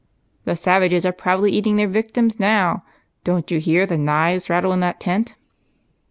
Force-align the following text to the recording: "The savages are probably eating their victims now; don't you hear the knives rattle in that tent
"The 0.45 0.55
savages 0.55 1.05
are 1.05 1.11
probably 1.11 1.51
eating 1.51 1.75
their 1.75 1.87
victims 1.87 2.39
now; 2.39 2.81
don't 3.23 3.51
you 3.51 3.59
hear 3.59 3.85
the 3.85 3.99
knives 3.99 4.49
rattle 4.49 4.73
in 4.73 4.79
that 4.79 4.99
tent 4.99 5.35